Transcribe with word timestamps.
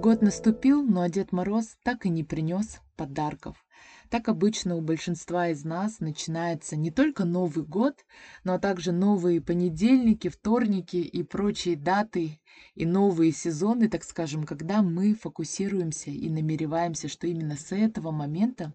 Год 0.00 0.22
наступил, 0.22 0.82
но 0.82 1.06
Дед 1.08 1.30
Мороз 1.30 1.76
так 1.82 2.06
и 2.06 2.08
не 2.08 2.24
принес 2.24 2.80
подарков. 2.96 3.62
Так 4.08 4.30
обычно 4.30 4.76
у 4.76 4.80
большинства 4.80 5.48
из 5.48 5.62
нас 5.62 6.00
начинается 6.00 6.74
не 6.74 6.90
только 6.90 7.26
Новый 7.26 7.66
год, 7.66 8.06
но 8.42 8.58
также 8.58 8.92
новые 8.92 9.42
понедельники, 9.42 10.28
вторники 10.28 10.96
и 10.96 11.22
прочие 11.22 11.76
даты 11.76 12.40
и 12.74 12.86
новые 12.86 13.30
сезоны, 13.32 13.90
так 13.90 14.02
скажем, 14.04 14.44
когда 14.44 14.80
мы 14.80 15.14
фокусируемся 15.14 16.10
и 16.10 16.30
намереваемся, 16.30 17.08
что 17.08 17.26
именно 17.26 17.56
с 17.56 17.70
этого 17.70 18.10
момента 18.10 18.72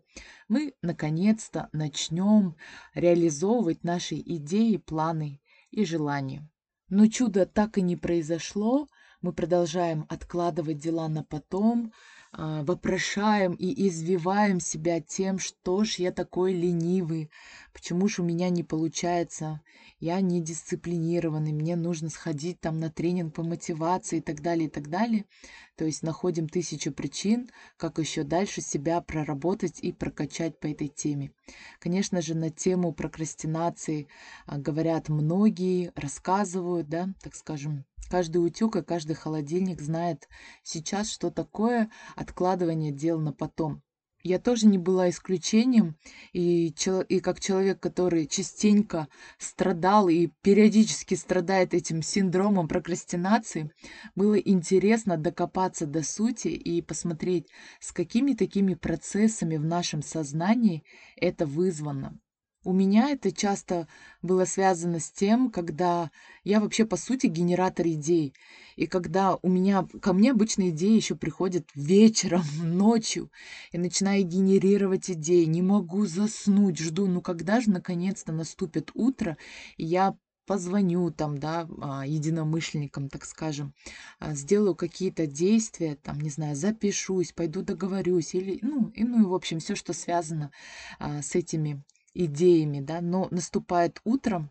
мы 0.48 0.76
наконец-то 0.84 1.70
начнем 1.72 2.56
реализовывать 2.94 3.84
наши 3.84 4.14
идеи, 4.14 4.78
планы 4.78 5.42
и 5.72 5.86
желания. 5.86 6.48
Но 6.88 7.08
чудо 7.08 7.48
так 7.48 7.80
и 7.80 7.82
не 7.82 7.96
произошло, 7.96 8.88
мы 9.26 9.34
продолжаем 9.34 10.06
откладывать 10.08 10.78
дела 10.78 11.08
на 11.08 11.24
потом, 11.24 11.92
а, 12.32 12.62
вопрошаем 12.62 13.54
и 13.54 13.88
извиваем 13.88 14.60
себя 14.60 15.02
тем, 15.02 15.40
что 15.40 15.84
ж 15.84 15.96
я 15.96 16.12
такой 16.12 16.54
ленивый, 16.54 17.32
почему 17.74 18.08
ж 18.08 18.20
у 18.20 18.24
меня 18.24 18.50
не 18.50 18.62
получается, 18.62 19.62
я 20.00 20.22
не 20.22 20.42
дисциплинированный, 20.42 21.54
мне 21.54 21.76
нужно 21.76 22.10
сходить 22.10 22.62
там 22.62 22.80
на 22.80 22.92
тренинг 22.92 23.34
по 23.34 23.42
мотивации 23.42 24.20
и 24.20 24.22
так 24.22 24.42
далее, 24.42 24.68
и 24.68 24.70
так 24.70 24.90
далее. 24.90 25.26
То 25.76 25.86
есть 25.86 26.04
находим 26.04 26.48
тысячу 26.48 26.92
причин, 26.92 27.50
как 27.78 28.00
еще 28.00 28.24
дальше 28.24 28.62
себя 28.62 29.02
проработать 29.02 29.80
и 29.82 29.92
прокачать 29.92 30.60
по 30.60 30.68
этой 30.68 30.88
теме. 30.88 31.32
Конечно 31.80 32.22
же, 32.22 32.36
на 32.36 32.50
тему 32.50 32.94
прокрастинации 32.94 34.08
а, 34.46 34.58
говорят 34.58 35.10
многие, 35.10 35.92
рассказывают, 35.96 36.88
да, 36.88 37.10
так 37.22 37.36
скажем, 37.36 37.86
Каждый 38.10 38.38
утюг 38.38 38.76
и 38.76 38.84
каждый 38.84 39.16
холодильник 39.16 39.82
знает 39.82 40.30
сейчас, 40.64 41.10
что 41.10 41.32
такое 41.32 41.90
откладывание 42.16 42.92
дел 42.92 43.20
на 43.20 43.34
потом. 43.34 43.82
Я 44.28 44.40
тоже 44.40 44.66
не 44.66 44.80
была 44.80 45.12
исключением, 45.12 46.00
и, 46.34 46.74
и 47.10 47.20
как 47.20 47.40
человек, 47.40 47.80
который 47.80 48.26
частенько 48.26 49.08
страдал 49.38 50.10
и 50.10 50.30
периодически 50.42 51.14
страдает 51.14 51.76
этим 51.76 52.02
синдромом 52.02 52.68
прокрастинации, 52.68 53.70
было 54.16 54.34
интересно 54.34 55.18
докопаться 55.18 55.86
до 55.86 56.02
сути 56.02 56.48
и 56.48 56.82
посмотреть, 56.82 57.50
с 57.80 57.92
какими 57.92 58.34
такими 58.34 58.74
процессами 58.74 59.58
в 59.58 59.64
нашем 59.64 60.02
сознании 60.02 60.84
это 61.18 61.46
вызвано. 61.46 62.18
У 62.66 62.74
меня 62.74 63.12
это 63.12 63.32
часто 63.32 63.88
было 64.24 64.46
связано 64.46 65.00
с 65.00 65.12
тем, 65.12 65.52
когда 65.52 66.10
я 66.44 66.60
вообще, 66.60 66.84
по 66.84 66.98
сути, 66.98 67.28
генератор 67.28 67.86
идей. 67.88 68.34
И 68.76 68.88
когда 68.88 69.38
у 69.44 69.50
меня, 69.50 69.88
ко 70.02 70.14
мне 70.14 70.32
обычно 70.32 70.70
идеи 70.72 70.96
еще 70.96 71.16
приходят 71.16 71.70
вечером, 71.76 72.44
ночью. 72.64 73.32
И 73.72 73.78
начинаю 73.78 74.24
генерировать 74.24 75.12
идеи. 75.12 75.46
Не 75.46 75.62
могу 75.62 76.08
заснуть, 76.08 76.80
жду, 76.80 77.06
ну 77.06 77.22
когда 77.22 77.62
же 77.62 77.70
наконец-то 77.70 78.34
наступит 78.34 78.90
утро, 78.96 79.38
и 79.78 79.86
я 79.86 80.18
позвоню 80.48 81.12
там, 81.12 81.38
да, 81.38 81.68
а, 81.82 82.06
единомышленникам, 82.06 83.10
так 83.10 83.26
скажем, 83.26 83.74
а, 84.20 84.34
сделаю 84.34 84.76
какие-то 84.76 85.28
действия, 85.28 85.96
там, 85.96 86.20
не 86.20 86.30
знаю, 86.30 86.56
запишусь, 86.56 87.32
пойду 87.32 87.62
договорюсь, 87.62 88.34
или, 88.36 88.60
ну, 88.62 88.90
и, 88.90 89.04
ну, 89.04 89.22
и, 89.22 89.26
в 89.26 89.34
общем, 89.34 89.60
все, 89.60 89.76
что 89.76 89.94
связано 89.94 90.52
а, 91.00 91.22
с 91.22 91.36
этими 91.36 91.84
идеями, 92.16 92.80
да, 92.80 93.02
но 93.02 93.28
наступает 93.30 94.02
утром, 94.04 94.50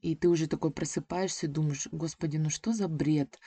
и 0.00 0.14
ты 0.14 0.28
уже 0.28 0.46
такой 0.46 0.70
просыпаешься 0.70 1.46
и 1.46 1.50
думаешь, 1.50 1.88
господи, 1.90 2.36
ну 2.36 2.50
что 2.50 2.72
за 2.72 2.86
бред? 2.86 3.40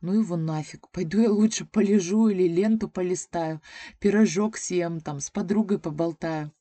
Ну 0.00 0.14
его 0.14 0.36
нафиг, 0.36 0.88
пойду 0.90 1.20
я 1.20 1.30
лучше 1.30 1.66
полежу 1.66 2.28
или 2.28 2.48
ленту 2.48 2.88
полистаю, 2.88 3.60
пирожок 3.98 4.56
съем, 4.56 5.00
там, 5.00 5.20
с 5.20 5.30
подругой 5.30 5.78
поболтаю. 5.78 6.52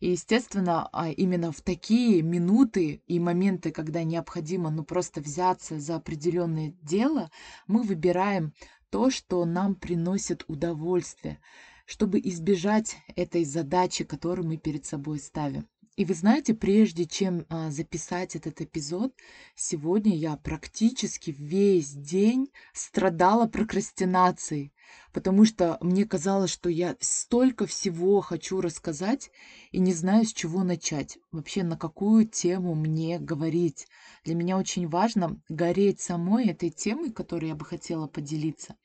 И, 0.00 0.10
естественно, 0.10 0.88
а, 0.92 1.10
именно 1.10 1.52
в 1.52 1.60
такие 1.60 2.22
минуты 2.22 3.02
и 3.06 3.20
моменты, 3.20 3.70
когда 3.70 4.02
необходимо 4.02 4.70
ну 4.70 4.82
просто 4.82 5.20
взяться 5.20 5.78
за 5.78 5.96
определенное 5.96 6.74
дело, 6.82 7.30
мы 7.66 7.82
выбираем 7.82 8.52
то, 8.90 9.10
что 9.10 9.44
нам 9.44 9.74
приносит 9.74 10.44
удовольствие, 10.48 11.38
чтобы 11.86 12.18
избежать 12.18 12.96
этой 13.14 13.44
задачи, 13.44 14.04
которую 14.04 14.48
мы 14.48 14.56
перед 14.56 14.86
собой 14.86 15.18
ставим. 15.18 15.68
И 15.94 16.06
вы 16.06 16.14
знаете, 16.14 16.54
прежде 16.54 17.04
чем 17.04 17.44
а, 17.50 17.70
записать 17.70 18.34
этот 18.34 18.62
эпизод, 18.62 19.14
сегодня 19.54 20.16
я 20.16 20.38
практически 20.38 21.34
весь 21.36 21.92
день 21.92 22.50
страдала 22.72 23.46
прокрастинацией, 23.46 24.72
потому 25.12 25.44
что 25.44 25.76
мне 25.82 26.06
казалось, 26.06 26.50
что 26.50 26.70
я 26.70 26.96
столько 27.00 27.66
всего 27.66 28.22
хочу 28.22 28.62
рассказать 28.62 29.30
и 29.70 29.80
не 29.80 29.92
знаю, 29.92 30.24
с 30.24 30.32
чего 30.32 30.64
начать. 30.64 31.18
Вообще, 31.30 31.62
на 31.62 31.76
какую 31.76 32.26
тему 32.26 32.74
мне 32.74 33.18
говорить. 33.18 33.86
Для 34.24 34.34
меня 34.34 34.56
очень 34.56 34.88
важно 34.88 35.42
гореть 35.50 36.00
самой 36.00 36.46
этой 36.46 36.70
темой, 36.70 37.12
которой 37.12 37.48
я 37.48 37.54
бы 37.54 37.66
хотела 37.66 38.06
поделиться. 38.06 38.76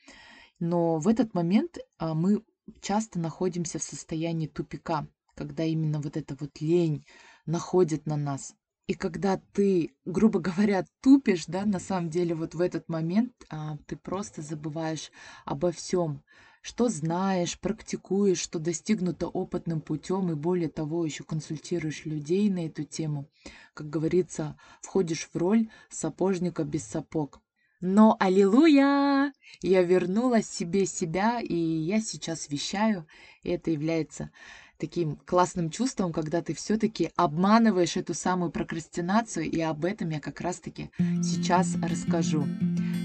Но 0.59 0.97
в 0.99 1.07
этот 1.07 1.33
момент 1.33 1.77
а, 1.99 2.13
мы 2.13 2.43
часто 2.81 3.17
находимся 3.17 3.79
в 3.79 3.83
состоянии 3.83 4.47
тупика 4.47 5.07
когда 5.37 5.63
именно 5.63 6.01
вот 6.01 6.17
эта 6.17 6.35
вот 6.39 6.59
лень 6.59 7.05
находит 7.45 8.05
на 8.05 8.17
нас. 8.17 8.55
И 8.87 8.93
когда 8.93 9.39
ты, 9.53 9.93
грубо 10.05 10.39
говоря, 10.39 10.85
тупишь, 11.01 11.45
да, 11.45 11.65
на 11.65 11.79
самом 11.79 12.09
деле 12.09 12.33
вот 12.33 12.55
в 12.55 12.61
этот 12.61 12.89
момент 12.89 13.33
а, 13.49 13.77
ты 13.85 13.97
просто 13.97 14.41
забываешь 14.41 15.11
обо 15.45 15.71
всем, 15.71 16.23
что 16.61 16.89
знаешь, 16.89 17.59
практикуешь, 17.59 18.39
что 18.39 18.59
достигнуто 18.59 19.27
опытным 19.27 19.81
путем, 19.81 20.31
и 20.31 20.35
более 20.35 20.69
того, 20.69 21.05
еще 21.05 21.23
консультируешь 21.23 22.05
людей 22.05 22.49
на 22.49 22.65
эту 22.65 22.83
тему. 22.83 23.29
Как 23.73 23.89
говорится, 23.89 24.57
входишь 24.81 25.29
в 25.31 25.35
роль 25.37 25.69
сапожника 25.89 26.63
без 26.63 26.83
сапог. 26.83 27.41
Но, 27.79 28.17
аллилуйя! 28.19 29.31
Я 29.61 29.83
вернула 29.83 30.41
себе 30.41 30.85
себя, 30.87 31.39
и 31.39 31.55
я 31.55 32.01
сейчас 32.01 32.49
вещаю, 32.49 33.05
и 33.43 33.49
это 33.49 33.69
является 33.69 34.31
таким 34.77 35.17
классным 35.25 35.69
чувством, 35.69 36.13
когда 36.13 36.41
ты 36.41 36.53
все-таки 36.53 37.11
обманываешь 37.15 37.97
эту 37.97 38.13
самую 38.13 38.51
прокрастинацию, 38.51 39.49
и 39.49 39.59
об 39.61 39.85
этом 39.85 40.09
я 40.09 40.19
как 40.19 40.41
раз-таки 40.41 40.89
сейчас 41.21 41.75
расскажу. 41.81 42.45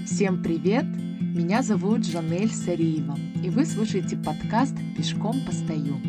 Всем 0.05 0.43
привет! 0.43 0.85
Меня 0.85 1.63
зовут 1.63 2.05
Жанель 2.05 2.53
Сариева, 2.53 3.17
и 3.43 3.49
вы 3.49 3.65
слушаете 3.65 4.17
подкаст 4.17 4.75
«Пешком 4.95 5.43
постою». 5.45 5.99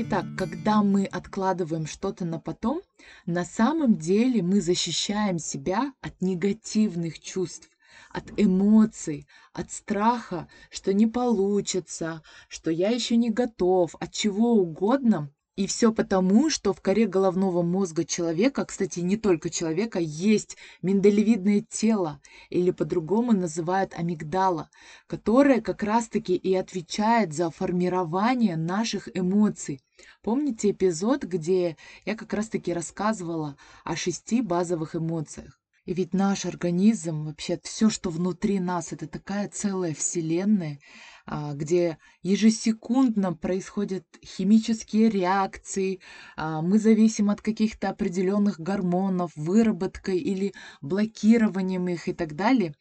Итак, 0.00 0.24
когда 0.36 0.84
мы 0.84 1.06
откладываем 1.06 1.86
что-то 1.86 2.24
на 2.24 2.38
потом, 2.38 2.80
на 3.26 3.44
самом 3.44 3.96
деле 3.96 4.42
мы 4.42 4.60
защищаем 4.60 5.40
себя 5.40 5.92
от 6.00 6.20
негативных 6.20 7.18
чувств, 7.18 7.68
от 8.10 8.24
эмоций, 8.36 9.26
от 9.52 9.70
страха, 9.70 10.48
что 10.70 10.92
не 10.92 11.06
получится, 11.06 12.22
что 12.48 12.70
я 12.70 12.90
еще 12.90 13.16
не 13.16 13.30
готов, 13.30 13.94
от 14.00 14.12
чего 14.12 14.52
угодно. 14.52 15.30
И 15.58 15.66
все 15.66 15.92
потому, 15.92 16.50
что 16.50 16.72
в 16.72 16.80
коре 16.80 17.08
головного 17.08 17.62
мозга 17.62 18.04
человека, 18.04 18.64
кстати, 18.64 19.00
не 19.00 19.16
только 19.16 19.50
человека, 19.50 19.98
есть 19.98 20.56
миндалевидное 20.82 21.66
тело, 21.68 22.20
или 22.48 22.70
по-другому 22.70 23.32
называют 23.32 23.92
амигдала, 23.92 24.70
которое 25.08 25.60
как 25.60 25.82
раз-таки 25.82 26.36
и 26.36 26.54
отвечает 26.54 27.32
за 27.32 27.50
формирование 27.50 28.56
наших 28.56 29.08
эмоций. 29.16 29.82
Помните 30.22 30.70
эпизод, 30.70 31.24
где 31.24 31.76
я 32.04 32.14
как 32.14 32.32
раз-таки 32.34 32.72
рассказывала 32.72 33.56
о 33.82 33.96
шести 33.96 34.42
базовых 34.42 34.94
эмоциях? 34.94 35.57
И 35.88 35.94
ведь 35.94 36.12
наш 36.12 36.44
организм, 36.44 37.24
вообще 37.24 37.58
все, 37.62 37.88
что 37.88 38.10
внутри 38.10 38.60
нас, 38.60 38.92
это 38.92 39.06
такая 39.06 39.48
целая 39.48 39.94
вселенная, 39.94 40.80
а, 41.24 41.54
где 41.54 41.96
ежесекундно 42.22 43.32
происходят 43.32 44.04
химические 44.22 45.08
реакции, 45.08 46.00
а, 46.36 46.60
мы 46.60 46.78
зависим 46.78 47.30
от 47.30 47.40
каких-то 47.40 47.88
определенных 47.88 48.60
гормонов, 48.60 49.32
выработкой 49.34 50.18
или 50.18 50.52
блокированием 50.82 51.88
их 51.88 52.06
и 52.06 52.12
так 52.12 52.34
далее. 52.36 52.74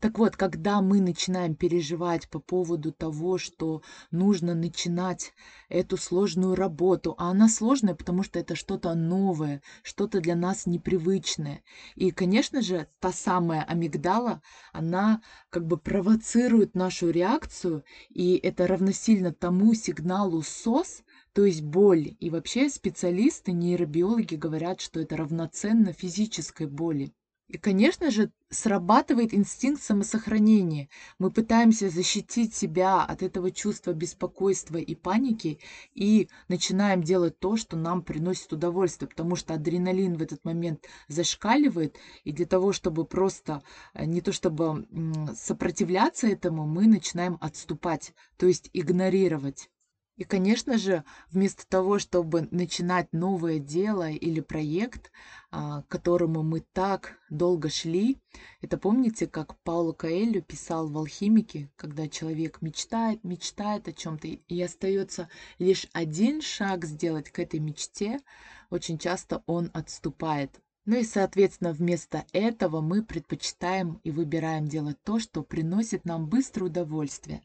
Так 0.00 0.18
вот, 0.18 0.36
когда 0.36 0.82
мы 0.82 1.00
начинаем 1.00 1.54
переживать 1.54 2.28
по 2.28 2.38
поводу 2.38 2.92
того, 2.92 3.38
что 3.38 3.82
нужно 4.10 4.54
начинать 4.54 5.32
эту 5.70 5.96
сложную 5.96 6.54
работу, 6.54 7.14
а 7.16 7.30
она 7.30 7.48
сложная, 7.48 7.94
потому 7.94 8.22
что 8.22 8.38
это 8.38 8.56
что-то 8.56 8.94
новое, 8.94 9.62
что-то 9.82 10.20
для 10.20 10.36
нас 10.36 10.66
непривычное. 10.66 11.62
И, 11.94 12.10
конечно 12.10 12.60
же, 12.60 12.88
та 13.00 13.10
самая 13.10 13.62
амигдала, 13.62 14.42
она 14.72 15.22
как 15.48 15.66
бы 15.66 15.78
провоцирует 15.78 16.74
нашу 16.74 17.08
реакцию, 17.08 17.82
и 18.10 18.36
это 18.36 18.66
равносильно 18.66 19.32
тому 19.32 19.72
сигналу 19.72 20.42
СОС, 20.42 21.04
то 21.32 21.46
есть 21.46 21.62
боль. 21.62 22.16
И 22.20 22.28
вообще 22.28 22.68
специалисты, 22.68 23.52
нейробиологи 23.52 24.34
говорят, 24.34 24.82
что 24.82 25.00
это 25.00 25.16
равноценно 25.16 25.94
физической 25.94 26.66
боли. 26.66 27.14
И, 27.48 27.58
конечно 27.58 28.10
же, 28.10 28.32
срабатывает 28.50 29.32
инстинкт 29.32 29.80
самосохранения. 29.80 30.88
Мы 31.18 31.30
пытаемся 31.30 31.88
защитить 31.88 32.54
себя 32.54 33.04
от 33.04 33.22
этого 33.22 33.52
чувства 33.52 33.92
беспокойства 33.92 34.78
и 34.78 34.96
паники 34.96 35.60
и 35.94 36.28
начинаем 36.48 37.04
делать 37.04 37.38
то, 37.38 37.56
что 37.56 37.76
нам 37.76 38.02
приносит 38.02 38.52
удовольствие, 38.52 39.08
потому 39.08 39.36
что 39.36 39.54
адреналин 39.54 40.16
в 40.16 40.22
этот 40.22 40.44
момент 40.44 40.86
зашкаливает, 41.06 41.96
и 42.24 42.32
для 42.32 42.46
того, 42.46 42.72
чтобы 42.72 43.04
просто 43.04 43.62
э, 43.94 44.06
не 44.06 44.20
то 44.20 44.32
чтобы 44.32 44.88
сопротивляться 45.36 46.26
этому, 46.26 46.66
мы 46.66 46.86
начинаем 46.86 47.38
отступать, 47.40 48.12
то 48.38 48.46
есть 48.46 48.70
игнорировать. 48.72 49.70
И, 50.16 50.24
конечно 50.24 50.78
же, 50.78 51.04
вместо 51.30 51.66
того, 51.68 51.98
чтобы 51.98 52.48
начинать 52.50 53.12
новое 53.12 53.58
дело 53.58 54.08
или 54.10 54.40
проект, 54.40 55.12
а, 55.50 55.82
к 55.82 55.88
которому 55.88 56.42
мы 56.42 56.60
так 56.60 57.18
долго 57.28 57.68
шли, 57.68 58.18
это 58.62 58.78
помните, 58.78 59.26
как 59.26 59.58
Пауло 59.60 59.92
Каэльо 59.92 60.40
писал 60.40 60.88
в 60.88 60.96
«Алхимике», 60.96 61.70
когда 61.76 62.08
человек 62.08 62.62
мечтает, 62.62 63.24
мечтает 63.24 63.88
о 63.88 63.92
чем-то, 63.92 64.26
и 64.26 64.62
остается 64.62 65.28
лишь 65.58 65.86
один 65.92 66.40
шаг 66.40 66.86
сделать 66.86 67.30
к 67.30 67.38
этой 67.38 67.60
мечте, 67.60 68.20
очень 68.70 68.96
часто 68.96 69.42
он 69.46 69.70
отступает. 69.74 70.62
Ну 70.86 70.96
и, 70.96 71.02
соответственно, 71.02 71.72
вместо 71.72 72.24
этого 72.32 72.80
мы 72.80 73.02
предпочитаем 73.02 74.00
и 74.04 74.12
выбираем 74.12 74.68
делать 74.68 75.02
то, 75.02 75.18
что 75.18 75.42
приносит 75.42 76.04
нам 76.04 76.28
быстрое 76.28 76.70
удовольствие. 76.70 77.42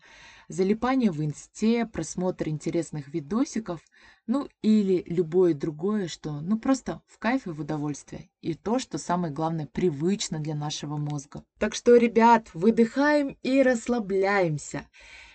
Залипание 0.48 1.12
в 1.12 1.24
инсте, 1.24 1.88
просмотр 1.88 2.50
интересных 2.50 3.08
видосиков, 3.08 3.82
ну 4.28 4.48
или 4.62 5.04
любое 5.08 5.56
другое, 5.56 6.08
что 6.08 6.40
ну 6.40 6.60
просто 6.60 7.02
в 7.08 7.18
кайф 7.18 7.48
и 7.48 7.50
в 7.50 7.62
удовольствие. 7.62 8.30
И 8.42 8.54
то, 8.54 8.78
что 8.78 9.00
самое 9.00 9.34
главное, 9.34 9.66
привычно 9.66 10.40
для 10.40 10.54
нашего 10.54 10.98
мозга. 10.98 11.44
Так 11.58 11.74
что, 11.74 11.96
ребят, 11.96 12.52
выдыхаем 12.54 13.38
и 13.42 13.64
расслабляемся. 13.64 14.88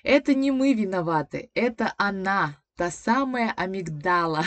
Это 0.04 0.32
не 0.32 0.52
мы 0.52 0.74
виноваты, 0.74 1.50
это 1.54 1.92
она, 1.98 2.56
та 2.76 2.92
самая 2.92 3.52
амигдала, 3.56 4.44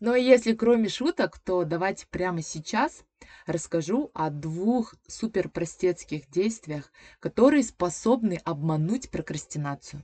но 0.00 0.14
если 0.14 0.52
кроме 0.54 0.88
шуток, 0.88 1.38
то 1.38 1.64
давайте 1.64 2.06
прямо 2.06 2.42
сейчас 2.42 3.04
расскажу 3.46 4.10
о 4.14 4.30
двух 4.30 4.94
суперпростецких 5.06 6.28
действиях, 6.30 6.90
которые 7.20 7.62
способны 7.62 8.40
обмануть 8.44 9.10
прокрастинацию. 9.10 10.02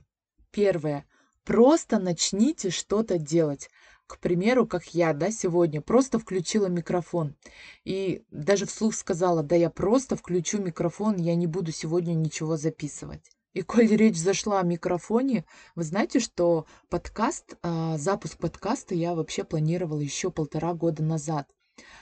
Первое. 0.51 1.05
Просто 1.43 1.99
начните 1.99 2.69
что-то 2.69 3.17
делать. 3.17 3.69
К 4.07 4.17
примеру, 4.19 4.65
как 4.65 4.95
я, 4.95 5.13
да, 5.13 5.29
сегодня 5.29 5.81
просто 5.81 6.17
включила 6.17 6.65
микрофон 6.65 7.35
и 7.85 8.23
даже 8.31 8.65
вслух 8.65 8.95
сказала, 8.95 9.43
да 9.43 9.55
я 9.55 9.69
просто 9.69 10.15
включу 10.15 10.59
микрофон, 10.59 11.17
я 11.17 11.35
не 11.35 11.45
буду 11.45 11.71
сегодня 11.71 12.13
ничего 12.13 12.57
записывать. 12.57 13.29
И 13.53 13.61
коль 13.61 13.87
речь 13.87 14.17
зашла 14.17 14.59
о 14.59 14.63
микрофоне, 14.63 15.43
вы 15.75 15.83
знаете, 15.83 16.19
что 16.19 16.67
подкаст, 16.89 17.57
а, 17.63 17.97
запуск 17.97 18.37
подкаста 18.37 18.93
я 18.93 19.15
вообще 19.15 19.43
планировала 19.43 20.01
еще 20.01 20.29
полтора 20.29 20.73
года 20.73 21.01
назад. 21.01 21.49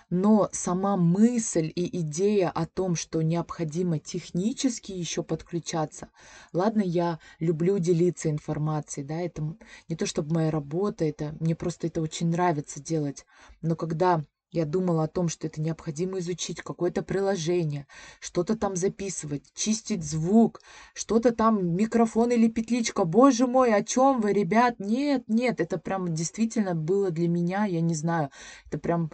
Но 0.09 0.49
сама 0.51 0.97
мысль 0.97 1.71
и 1.73 1.99
идея 2.01 2.49
о 2.49 2.65
том, 2.65 2.95
что 2.95 3.21
необходимо 3.21 3.99
технически 3.99 4.91
еще 4.91 5.23
подключаться, 5.23 6.09
ладно, 6.51 6.81
я 6.81 7.19
люблю 7.39 7.77
делиться 7.77 8.29
информацией, 8.29 9.05
да, 9.05 9.21
это 9.21 9.55
не 9.87 9.95
то 9.95 10.05
чтобы 10.05 10.33
моя 10.33 10.51
работа, 10.51 11.05
это 11.05 11.35
мне 11.39 11.55
просто 11.55 11.87
это 11.87 12.01
очень 12.01 12.29
нравится 12.29 12.81
делать, 12.81 13.25
но 13.61 13.75
когда 13.75 14.25
я 14.51 14.65
думала 14.65 15.03
о 15.03 15.07
том, 15.07 15.27
что 15.29 15.47
это 15.47 15.61
необходимо 15.61 16.19
изучить, 16.19 16.61
какое-то 16.61 17.01
приложение, 17.01 17.87
что-то 18.19 18.57
там 18.57 18.75
записывать, 18.75 19.43
чистить 19.53 20.03
звук, 20.03 20.61
что-то 20.93 21.33
там, 21.33 21.75
микрофон 21.75 22.31
или 22.31 22.47
петличка. 22.47 23.03
Боже 23.03 23.47
мой, 23.47 23.73
о 23.73 23.83
чем 23.83 24.21
вы, 24.21 24.33
ребят? 24.33 24.75
Нет, 24.79 25.25
нет, 25.27 25.59
это 25.59 25.77
прям 25.77 26.13
действительно 26.13 26.75
было 26.75 27.11
для 27.11 27.27
меня, 27.27 27.65
я 27.65 27.81
не 27.81 27.93
знаю, 27.93 28.29
это 28.65 28.77
прям 28.77 29.11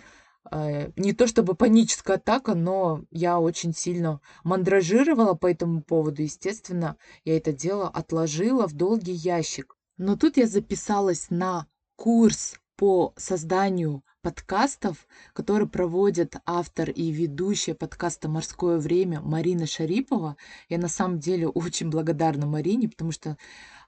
э, 0.52 0.92
не 0.98 1.14
то 1.14 1.26
чтобы 1.28 1.56
паническая 1.56 2.18
атака, 2.18 2.54
но 2.54 3.04
я 3.10 3.40
очень 3.40 3.74
сильно 3.74 4.22
мандражировала 4.44 5.34
по 5.34 5.50
этому 5.50 5.82
поводу. 5.82 6.22
Естественно, 6.22 6.98
я 7.26 7.38
это 7.38 7.54
дело 7.54 7.90
отложила 7.90 8.68
в 8.68 8.74
долгий 8.74 9.14
ящик. 9.14 9.76
Но 9.98 10.16
тут 10.18 10.38
я 10.38 10.48
записалась 10.48 11.28
на 11.30 11.68
курс 11.96 12.56
по 12.76 13.14
созданию 13.18 14.04
подкастов, 14.22 15.08
который 15.34 15.68
проводит 15.68 16.38
автор 16.46 16.90
и 16.90 17.12
ведущая 17.12 17.76
подкаста 17.76 18.30
«Морское 18.30 18.78
время» 18.78 19.20
Марина 19.22 19.68
Шарипова. 19.68 20.38
Я 20.70 20.78
на 20.78 20.88
самом 20.88 21.20
деле 21.20 21.48
очень 21.50 21.90
благодарна 21.90 22.46
Марине, 22.46 22.90
потому 22.90 23.12
что, 23.12 23.38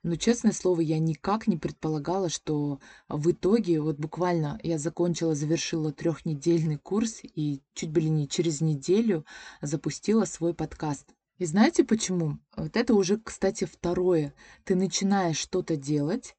ну, 0.03 0.17
честное 0.17 0.51
слово, 0.51 0.81
я 0.81 0.99
никак 0.99 1.47
не 1.47 1.57
предполагала, 1.57 2.29
что 2.29 2.79
в 3.07 3.31
итоге, 3.31 3.81
вот 3.81 3.97
буквально 3.97 4.59
я 4.61 4.77
закончила, 4.77 5.35
завершила 5.35 5.91
трехнедельный 5.91 6.77
курс 6.77 7.21
и 7.23 7.61
чуть 7.73 7.91
бы 7.91 8.01
ли 8.01 8.09
не 8.09 8.27
через 8.27 8.61
неделю 8.61 9.25
запустила 9.61 10.25
свой 10.25 10.53
подкаст. 10.53 11.07
И 11.37 11.45
знаете 11.45 11.83
почему? 11.83 12.39
Вот 12.55 12.77
это 12.77 12.93
уже, 12.93 13.17
кстати, 13.17 13.65
второе. 13.65 14.33
Ты 14.63 14.75
начинаешь 14.75 15.37
что-то 15.37 15.75
делать, 15.75 16.35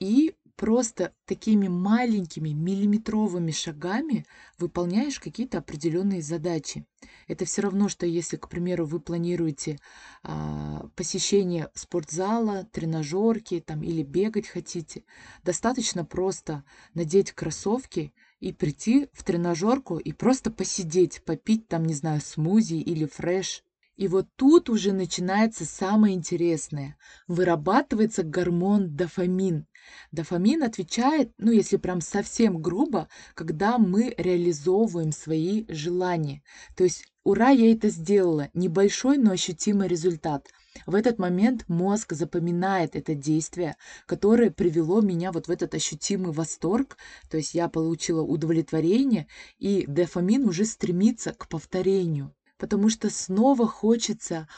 и 0.00 0.34
просто 0.58 1.12
такими 1.24 1.68
маленькими 1.68 2.48
миллиметровыми 2.48 3.52
шагами 3.52 4.26
выполняешь 4.58 5.20
какие-то 5.20 5.58
определенные 5.58 6.20
задачи. 6.20 6.84
Это 7.28 7.44
все 7.44 7.62
равно, 7.62 7.88
что 7.88 8.06
если, 8.06 8.36
к 8.36 8.48
примеру, 8.48 8.84
вы 8.84 8.98
планируете 8.98 9.78
а, 10.24 10.88
посещение 10.96 11.70
спортзала, 11.74 12.64
тренажерки 12.72 13.60
там, 13.60 13.84
или 13.84 14.02
бегать 14.02 14.48
хотите, 14.48 15.04
достаточно 15.44 16.04
просто 16.04 16.64
надеть 16.92 17.30
кроссовки 17.30 18.12
и 18.40 18.52
прийти 18.52 19.08
в 19.12 19.22
тренажерку 19.22 19.96
и 19.98 20.12
просто 20.12 20.50
посидеть, 20.50 21.22
попить 21.24 21.68
там, 21.68 21.84
не 21.84 21.94
знаю, 21.94 22.20
смузи 22.20 22.74
или 22.74 23.06
фреш. 23.06 23.62
И 23.98 24.06
вот 24.06 24.28
тут 24.36 24.70
уже 24.70 24.92
начинается 24.92 25.64
самое 25.64 26.14
интересное. 26.14 26.96
Вырабатывается 27.26 28.22
гормон 28.22 28.94
дофамин. 28.94 29.66
Дофамин 30.12 30.62
отвечает, 30.62 31.32
ну 31.36 31.50
если 31.50 31.78
прям 31.78 32.00
совсем 32.00 32.62
грубо, 32.62 33.08
когда 33.34 33.76
мы 33.76 34.14
реализовываем 34.16 35.10
свои 35.10 35.64
желания. 35.68 36.44
То 36.76 36.84
есть, 36.84 37.06
ура, 37.24 37.50
я 37.50 37.72
это 37.72 37.88
сделала, 37.88 38.50
небольшой, 38.54 39.18
но 39.18 39.32
ощутимый 39.32 39.88
результат. 39.88 40.46
В 40.86 40.94
этот 40.94 41.18
момент 41.18 41.64
мозг 41.66 42.12
запоминает 42.12 42.94
это 42.94 43.16
действие, 43.16 43.74
которое 44.06 44.52
привело 44.52 45.00
меня 45.00 45.32
вот 45.32 45.48
в 45.48 45.50
этот 45.50 45.74
ощутимый 45.74 46.30
восторг, 46.30 46.98
то 47.28 47.36
есть 47.36 47.52
я 47.52 47.68
получила 47.68 48.22
удовлетворение, 48.22 49.26
и 49.58 49.86
дофамин 49.88 50.48
уже 50.48 50.66
стремится 50.66 51.32
к 51.32 51.48
повторению, 51.48 52.32
потому 52.58 52.90
что 52.90 53.08
снова 53.10 53.66
хочется 53.66 54.48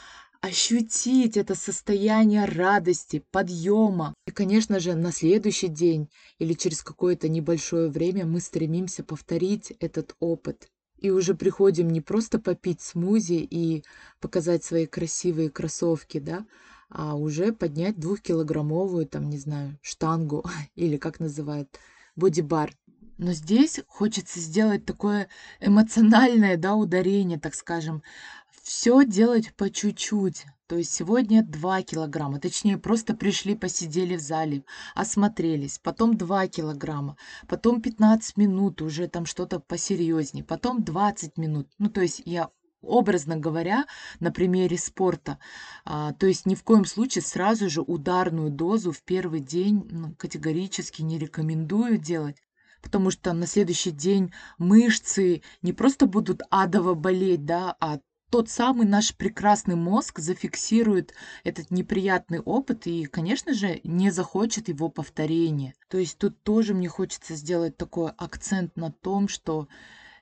ощутить 0.41 1.37
это 1.37 1.53
состояние 1.53 2.45
радости, 2.45 3.23
подъема. 3.31 4.15
И, 4.25 4.31
конечно 4.31 4.79
же, 4.79 4.95
на 4.95 5.11
следующий 5.11 5.67
день 5.67 6.09
или 6.39 6.53
через 6.53 6.81
какое-то 6.81 7.29
небольшое 7.29 7.89
время 7.89 8.25
мы 8.25 8.41
стремимся 8.41 9.03
повторить 9.03 9.71
этот 9.79 10.15
опыт. 10.19 10.67
И 10.97 11.09
уже 11.11 11.35
приходим 11.35 11.89
не 11.89 12.01
просто 12.01 12.39
попить 12.39 12.81
смузи 12.81 13.47
и 13.49 13.83
показать 14.19 14.63
свои 14.63 14.85
красивые 14.87 15.49
кроссовки, 15.49 16.19
да, 16.19 16.45
а 16.89 17.15
уже 17.15 17.53
поднять 17.53 17.99
двухкилограммовую, 17.99 19.07
там, 19.07 19.29
не 19.29 19.37
знаю, 19.37 19.79
штангу 19.81 20.43
или 20.75 20.97
как 20.97 21.19
называют, 21.19 21.79
бодибар. 22.15 22.73
Но 23.21 23.33
здесь 23.33 23.79
хочется 23.87 24.39
сделать 24.39 24.83
такое 24.83 25.27
эмоциональное 25.59 26.57
да, 26.57 26.73
ударение, 26.73 27.39
так 27.39 27.53
скажем, 27.53 28.01
все 28.63 29.05
делать 29.05 29.53
по 29.53 29.69
чуть-чуть. 29.69 30.47
То 30.65 30.75
есть 30.75 30.91
сегодня 30.91 31.43
2 31.43 31.83
килограмма, 31.83 32.39
точнее 32.39 32.79
просто 32.79 33.13
пришли, 33.13 33.53
посидели 33.53 34.15
в 34.15 34.21
зале, 34.21 34.63
осмотрелись, 34.95 35.77
потом 35.77 36.17
2 36.17 36.47
килограмма, 36.47 37.15
потом 37.47 37.79
15 37.83 38.37
минут, 38.37 38.81
уже 38.81 39.07
там 39.07 39.27
что-то 39.27 39.59
посерьезнее, 39.59 40.43
потом 40.43 40.83
20 40.83 41.37
минут. 41.37 41.67
Ну 41.77 41.91
то 41.91 42.01
есть 42.01 42.23
я 42.25 42.49
образно 42.81 43.37
говоря, 43.37 43.85
на 44.19 44.31
примере 44.31 44.79
спорта. 44.79 45.37
А, 45.85 46.13
то 46.13 46.25
есть 46.25 46.47
ни 46.47 46.55
в 46.55 46.63
коем 46.63 46.85
случае 46.85 47.21
сразу 47.21 47.69
же 47.69 47.81
ударную 47.81 48.49
дозу 48.49 48.91
в 48.91 49.03
первый 49.03 49.41
день 49.41 49.87
ну, 49.91 50.15
категорически 50.15 51.03
не 51.03 51.19
рекомендую 51.19 51.99
делать 51.99 52.41
потому 52.81 53.11
что 53.11 53.33
на 53.33 53.47
следующий 53.47 53.91
день 53.91 54.33
мышцы 54.57 55.41
не 55.61 55.73
просто 55.73 56.05
будут 56.05 56.41
адово 56.49 56.93
болеть, 56.93 57.45
да, 57.45 57.75
а 57.79 57.99
тот 58.29 58.49
самый 58.49 58.87
наш 58.87 59.13
прекрасный 59.15 59.75
мозг 59.75 60.19
зафиксирует 60.19 61.13
этот 61.43 61.69
неприятный 61.69 62.39
опыт 62.39 62.87
и, 62.87 63.05
конечно 63.05 63.53
же, 63.53 63.81
не 63.83 64.09
захочет 64.09 64.69
его 64.69 64.87
повторения. 64.87 65.73
То 65.89 65.97
есть 65.97 66.17
тут 66.17 66.41
тоже 66.43 66.73
мне 66.73 66.87
хочется 66.87 67.35
сделать 67.35 67.75
такой 67.75 68.11
акцент 68.17 68.77
на 68.77 68.91
том, 68.91 69.27
что 69.27 69.67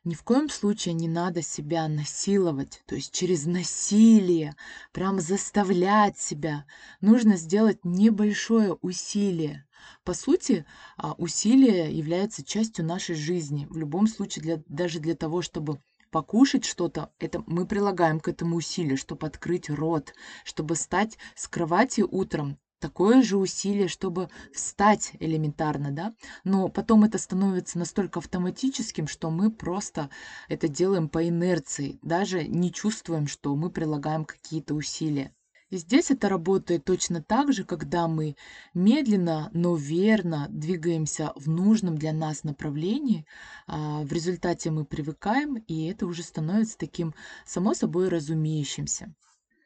Ни 0.05 0.13
в 0.13 0.23
коем 0.23 0.49
случае 0.49 0.93
не 0.93 1.09
надо 1.09 1.41
себя 1.41 1.87
насиловать, 1.89 2.81
то 2.85 2.95
есть 2.95 3.13
через 3.13 3.45
насилие, 3.45 4.55
прям 4.93 5.19
заставлять 5.19 6.17
себя. 6.17 6.65
Нужно 7.01 7.35
сделать 7.35 7.83
небольшое 7.83 8.73
усилие. 8.75 9.65
По 10.03 10.13
сути, 10.13 10.65
а, 10.97 11.13
усилие 11.13 11.95
является 11.95 12.43
частью 12.43 12.85
нашей 12.85 13.15
жизни. 13.15 13.67
В 13.69 13.77
любом 13.77 14.07
случае, 14.07 14.43
для, 14.43 14.63
даже 14.67 14.99
для 14.99 15.15
того, 15.15 15.41
чтобы 15.41 15.79
покушать 16.11 16.65
что-то, 16.65 17.11
это 17.19 17.43
мы 17.47 17.65
прилагаем 17.65 18.19
к 18.19 18.27
этому 18.27 18.57
усилие, 18.57 18.97
чтобы 18.97 19.27
открыть 19.27 19.69
рот, 19.69 20.13
чтобы 20.43 20.75
встать 20.75 21.17
с 21.35 21.47
кровати 21.47 22.01
утром, 22.01 22.57
такое 22.79 23.21
же 23.21 23.37
усилие, 23.37 23.87
чтобы 23.87 24.29
встать 24.53 25.11
элементарно, 25.19 25.91
да, 25.91 26.15
но 26.43 26.69
потом 26.69 27.03
это 27.03 27.17
становится 27.17 27.77
настолько 27.77 28.19
автоматическим, 28.19 29.07
что 29.07 29.29
мы 29.29 29.51
просто 29.51 30.09
это 30.47 30.67
делаем 30.67 31.09
по 31.09 31.27
инерции, 31.27 31.99
даже 32.01 32.47
не 32.47 32.71
чувствуем, 32.71 33.27
что 33.27 33.55
мы 33.55 33.69
прилагаем 33.69 34.25
какие-то 34.25 34.73
усилия. 34.73 35.33
И 35.69 35.77
здесь 35.77 36.09
это 36.09 36.29
работает 36.29 36.83
точно 36.83 37.21
так 37.21 37.53
же, 37.53 37.63
когда 37.63 38.07
мы 38.07 38.35
медленно, 38.73 39.51
но 39.53 39.75
верно 39.75 40.47
двигаемся 40.49 41.31
в 41.35 41.47
нужном 41.47 41.97
для 41.97 42.11
нас 42.11 42.43
направлении. 42.43 43.27
А, 43.67 44.01
в 44.01 44.11
результате 44.11 44.71
мы 44.71 44.83
привыкаем, 44.85 45.57
и 45.67 45.85
это 45.85 46.07
уже 46.07 46.23
становится 46.23 46.77
таким 46.77 47.13
само 47.45 47.75
собой 47.75 48.09
разумеющимся. 48.09 49.13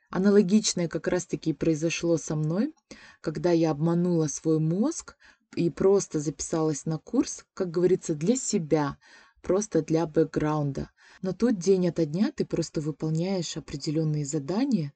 Аналогичное 0.10 0.90
как 0.90 1.08
раз-таки 1.08 1.54
произошло 1.54 2.18
со 2.18 2.36
мной, 2.36 2.74
когда 3.22 3.52
я 3.52 3.72
обманула 3.72 4.28
свой 4.28 4.60
мозг 4.60 5.16
и 5.56 5.70
просто 5.70 6.20
записалась 6.20 6.86
на 6.86 6.98
курс, 6.98 7.46
как 7.54 7.72
говорится, 7.72 8.14
для 8.14 8.36
себя, 8.36 8.98
просто 9.42 9.82
для 9.82 10.06
бэкграунда. 10.06 10.90
Но 11.22 11.32
тут 11.32 11.58
день 11.58 11.88
ото 11.88 12.06
дня 12.06 12.32
ты 12.36 12.46
просто 12.46 12.82
выполняешь 12.82 13.56
определенные 13.56 14.26
задания, 14.26 14.94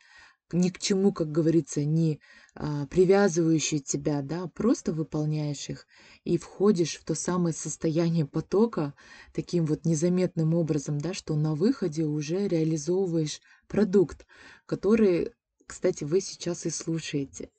ни 0.51 0.69
к 0.69 0.79
чему, 0.79 1.11
как 1.11 1.31
говорится, 1.31 1.83
не 1.83 2.19
а, 2.55 2.87
привязывающие 2.87 3.79
тебя, 3.79 4.21
да, 4.21 4.47
просто 4.47 4.93
выполняешь 4.93 5.69
их 5.69 5.85
и 6.23 6.37
входишь 6.37 6.95
в 6.95 7.03
то 7.03 7.15
самое 7.15 7.53
состояние 7.53 8.25
потока 8.25 8.93
таким 9.33 9.65
вот 9.65 9.85
незаметным 9.85 10.53
образом, 10.53 10.99
да, 10.99 11.13
что 11.13 11.35
на 11.35 11.53
выходе 11.53 12.03
уже 12.05 12.47
реализовываешь 12.47 13.41
продукт, 13.67 14.25
который, 14.65 15.31
кстати, 15.65 16.03
вы 16.03 16.21
сейчас 16.21 16.65
и 16.65 16.69
слушаете. 16.69 17.49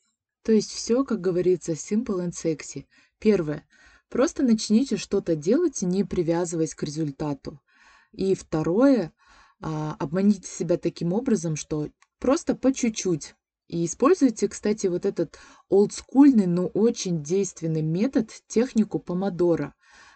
То 0.42 0.52
есть 0.52 0.71
все, 0.71 1.04
как 1.04 1.21
говорится, 1.21 1.73
simple 1.73 2.26
and 2.26 2.33
sexy. 2.33 2.87
Первое. 3.18 3.66
Просто 4.09 4.42
начните 4.42 4.97
что-то 4.97 5.37
делать, 5.37 5.83
не 5.83 6.04
привязываясь 6.04 6.75
к 6.75 6.83
результату. 6.83 7.61
И 8.12 8.35
второе, 8.35 9.12
а, 9.61 9.95
обманите 9.99 10.49
себя 10.49 10.78
таким 10.78 11.12
образом, 11.12 11.57
что 11.57 11.88
Просто 12.19 12.55
по 12.55 12.73
чуть-чуть. 12.73 13.35
И 13.69 13.85
используйте, 13.85 14.49
кстати, 14.49 14.87
вот 14.87 15.05
этот 15.05 15.39
олдскульный, 15.69 16.47
но 16.47 16.67
очень 16.69 17.23
действенный 17.23 17.83
метод, 17.83 18.31
технику 18.49 18.99
помодора. 18.99 19.75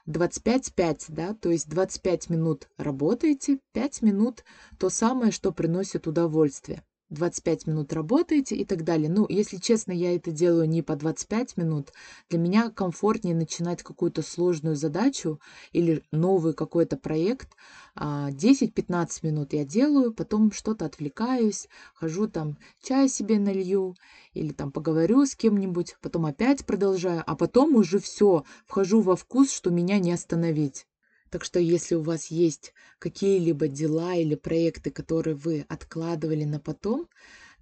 25-5, 0.09 1.05
да, 1.09 1.35
то 1.35 1.51
есть 1.51 1.69
25 1.69 2.31
минут 2.31 2.69
работаете, 2.77 3.61
5 3.73 4.03
минут 4.03 4.45
то 4.79 4.89
самое, 4.89 5.31
что 5.31 5.53
приносит 5.53 6.07
удовольствие. 6.07 6.83
25 7.13 7.67
минут 7.67 7.93
работаете 7.93 8.57
и 8.57 8.65
так 8.65 8.85
далее. 8.85 9.09
Ну, 9.09 9.27
если 9.29 9.59
честно, 9.59 9.93
я 9.93 10.15
это 10.15 10.31
делаю 10.31 10.69
не 10.69 10.83
по 10.83 10.97
25 10.97 11.57
минут. 11.57 11.93
Для 12.31 12.39
меня 12.39 12.71
комфортнее 12.71 13.35
начинать 13.35 13.83
какую-то 13.83 14.23
сложную 14.23 14.77
задачу 14.77 15.41
или 15.73 16.03
новый 16.11 16.55
какой-то 16.55 16.97
проект. 16.97 17.51
10-15 17.95 18.91
а, 18.91 19.27
минут 19.27 19.53
я 19.53 19.65
делаю, 19.65 20.15
потом 20.15 20.51
что-то 20.51 20.87
отвлекаюсь, 20.87 21.69
хожу 21.95 22.27
там 22.27 22.57
чай 22.83 23.09
себе 23.09 23.39
налью 23.39 23.95
или 24.33 24.53
там 24.53 24.73
поговорю 24.73 25.27
с 25.27 25.37
кем-нибудь, 25.37 25.97
потом 26.01 26.25
опять 26.25 26.65
продолжаю, 26.65 27.23
а 27.27 27.37
потом 27.37 27.77
уже 27.77 27.99
все, 27.99 28.45
вхожу 28.67 29.03
во 29.03 29.15
вкус, 29.15 29.53
что 29.53 29.71
меня 29.71 29.99
не 29.99 30.13
остановить. 30.13 30.87
Так 31.33 31.45
что 31.45 31.59
если 31.59 31.95
у 31.95 32.03
вас 32.03 32.27
есть 32.27 32.75
какие-либо 32.99 33.67
дела 33.67 34.15
или 34.17 34.35
проекты, 34.35 34.91
которые 34.91 35.35
вы 35.35 35.65
откладывали 35.67 36.45
на 36.45 36.61
потом, 36.61 37.09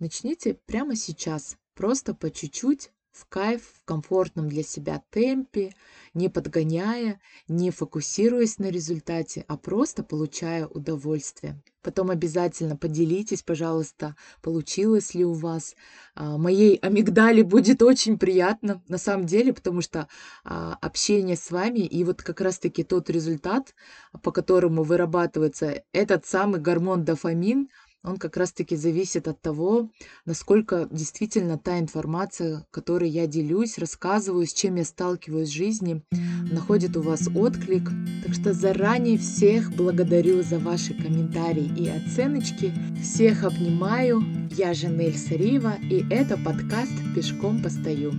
начните 0.00 0.54
прямо 0.54 0.96
сейчас, 0.96 1.56
просто 1.74 2.12
по 2.12 2.32
чуть-чуть 2.32 2.90
в 3.12 3.26
кайф, 3.28 3.62
в 3.80 3.84
комфортном 3.84 4.48
для 4.48 4.62
себя 4.62 5.02
темпе, 5.10 5.74
не 6.14 6.28
подгоняя, 6.28 7.20
не 7.48 7.70
фокусируясь 7.70 8.58
на 8.58 8.66
результате, 8.66 9.44
а 9.48 9.56
просто 9.56 10.02
получая 10.02 10.66
удовольствие. 10.66 11.60
Потом 11.82 12.10
обязательно 12.10 12.76
поделитесь, 12.76 13.42
пожалуйста, 13.42 14.14
получилось 14.42 15.14
ли 15.14 15.24
у 15.24 15.32
вас. 15.32 15.74
А, 16.14 16.36
моей 16.36 16.76
амигдали 16.76 17.42
будет 17.42 17.82
очень 17.82 18.18
приятно, 18.18 18.82
на 18.88 18.98
самом 18.98 19.26
деле, 19.26 19.54
потому 19.54 19.80
что 19.80 20.06
а, 20.44 20.76
общение 20.82 21.36
с 21.36 21.50
вами 21.50 21.80
и 21.80 22.04
вот 22.04 22.22
как 22.22 22.40
раз-таки 22.40 22.84
тот 22.84 23.08
результат, 23.08 23.74
по 24.22 24.30
которому 24.30 24.82
вырабатывается 24.82 25.82
этот 25.92 26.26
самый 26.26 26.60
гормон 26.60 27.04
дофамин– 27.04 27.68
он 28.02 28.16
как 28.16 28.36
раз-таки 28.36 28.76
зависит 28.76 29.28
от 29.28 29.40
того, 29.40 29.90
насколько 30.24 30.88
действительно 30.90 31.58
та 31.58 31.78
информация, 31.78 32.66
которой 32.70 33.10
я 33.10 33.26
делюсь, 33.26 33.78
рассказываю, 33.78 34.46
с 34.46 34.52
чем 34.52 34.76
я 34.76 34.84
сталкиваюсь 34.84 35.50
в 35.50 35.54
жизни, 35.54 36.02
находит 36.50 36.96
у 36.96 37.02
вас 37.02 37.28
отклик. 37.34 37.90
Так 38.24 38.34
что 38.34 38.54
заранее 38.54 39.18
всех 39.18 39.74
благодарю 39.74 40.42
за 40.42 40.58
ваши 40.58 40.94
комментарии 40.94 41.70
и 41.76 41.88
оценочки. 41.88 42.72
Всех 43.02 43.44
обнимаю. 43.44 44.22
Я 44.50 44.74
Жанель 44.74 45.16
Сарива, 45.16 45.74
и 45.90 46.04
это 46.10 46.36
подкаст 46.36 46.92
«Пешком 47.14 47.62
постою». 47.62 48.12